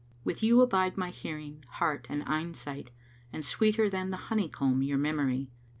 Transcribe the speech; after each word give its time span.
With 0.23 0.41
you 0.41 0.61
abide 0.61 0.97
my 0.97 1.11
hearing, 1.11 1.63
heart 1.73 2.07
and 2.09 2.23
eyen 2.23 2.55
sight 2.55 2.89
* 3.11 3.31
And 3.31 3.45
(sweeter 3.45 3.87
than 3.87 4.09
the 4.09 4.17
honeycomb) 4.31 4.81
your 4.81 4.97
memory. 4.97 5.51